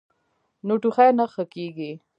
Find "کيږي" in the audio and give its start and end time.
1.53-1.91